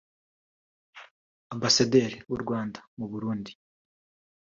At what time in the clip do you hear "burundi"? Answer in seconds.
3.11-3.51